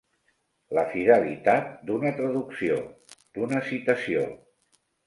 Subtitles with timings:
[0.77, 2.81] La fidelitat d'una traducció,
[3.39, 4.31] d'una citació.